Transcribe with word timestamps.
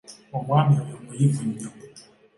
Omwani 0.37 0.73
oyo 0.83 0.97
muyivu 1.05 1.41
nnyo. 1.49 1.69